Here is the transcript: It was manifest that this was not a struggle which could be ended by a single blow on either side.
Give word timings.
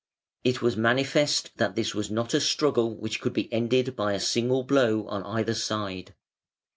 It 0.43 0.63
was 0.63 0.75
manifest 0.75 1.55
that 1.57 1.75
this 1.75 1.93
was 1.93 2.09
not 2.09 2.33
a 2.33 2.41
struggle 2.41 2.97
which 2.97 3.21
could 3.21 3.33
be 3.33 3.53
ended 3.53 3.95
by 3.95 4.13
a 4.13 4.19
single 4.19 4.63
blow 4.63 5.05
on 5.07 5.21
either 5.25 5.53
side. 5.53 6.15